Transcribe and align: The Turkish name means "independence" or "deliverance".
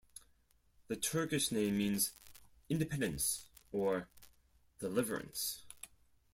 The 0.87 0.95
Turkish 0.95 1.51
name 1.51 1.77
means 1.77 2.11
"independence" 2.69 3.45
or 3.71 4.07
"deliverance". 4.79 5.61